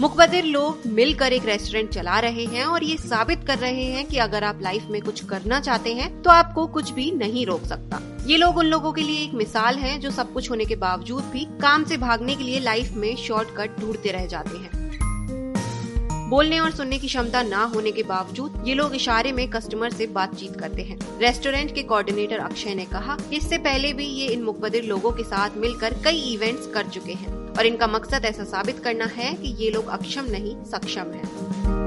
मुकबदिर 0.00 0.44
लोग 0.44 0.82
मिलकर 0.86 1.32
एक 1.32 1.44
रेस्टोरेंट 1.44 1.88
चला 1.90 2.18
रहे 2.20 2.44
हैं 2.44 2.64
और 2.64 2.84
ये 2.84 2.96
साबित 2.96 3.44
कर 3.46 3.58
रहे 3.58 3.82
हैं 3.84 4.04
कि 4.06 4.18
अगर 4.18 4.44
आप 4.44 4.60
लाइफ 4.62 4.86
में 4.90 5.00
कुछ 5.02 5.24
करना 5.24 5.58
चाहते 5.60 5.92
हैं 5.94 6.10
तो 6.22 6.30
आपको 6.30 6.66
कुछ 6.66 6.90
भी 6.90 7.10
नहीं 7.10 7.44
रोक 7.46 7.64
सकता। 7.64 8.00
ये 8.26 8.36
लोग 8.36 8.58
उन 8.58 8.66
लोगों 8.66 8.92
के 8.92 9.02
लिए 9.02 9.20
एक 9.24 9.34
मिसाल 9.34 9.78
है 9.78 9.98
जो 9.98 10.10
सब 10.10 10.32
कुछ 10.32 10.50
होने 10.50 10.64
के 10.64 10.76
बावजूद 10.76 11.24
भी 11.24 11.44
काम 11.62 11.84
से 11.84 11.96
भागने 11.96 12.36
के 12.36 12.44
लिए 12.44 12.60
लाइफ 12.60 12.92
में 12.92 13.14
शॉर्टकट 13.16 13.80
ढूंढते 13.80 14.12
रह 14.12 14.26
जाते 14.26 14.56
हैं। 14.56 15.09
बोलने 16.30 16.58
और 16.60 16.70
सुनने 16.70 16.98
की 16.98 17.06
क्षमता 17.06 17.42
न 17.42 17.62
होने 17.72 17.92
के 17.92 18.02
बावजूद 18.02 18.62
ये 18.66 18.74
लोग 18.74 18.94
इशारे 18.94 19.32
में 19.32 19.48
कस्टमर 19.50 19.90
से 19.90 20.06
बातचीत 20.08 20.58
करते 20.60 20.82
हैं। 20.82 20.98
रेस्टोरेंट 21.20 21.74
के 21.74 21.82
कोऑर्डिनेटर 21.82 22.38
अक्षय 22.38 22.74
ने 22.74 22.84
कहा, 22.84 23.16
इससे 23.32 23.58
पहले 23.58 23.92
भी 23.92 24.06
ये 24.06 24.26
इन 24.26 24.42
मुकबदिर 24.42 24.84
लोगों 24.84 25.12
के 25.12 25.24
साथ 25.24 25.56
मिलकर 25.56 26.00
कई 26.04 26.20
इवेंट्स 26.34 26.70
कर 26.74 26.88
चुके 26.88 27.14
हैं 27.14 27.34
और 27.48 27.66
इनका 27.66 27.86
मकसद 27.88 28.24
ऐसा 28.24 28.44
साबित 28.46 28.78
करना 28.84 29.10
है 29.16 29.34
कि 29.34 29.56
ये 29.58 29.70
लोग 29.70 29.88
अक्षम 29.90 30.30
नहीं, 30.30 30.56
सक्षम 30.66 31.12
है। 31.12 31.79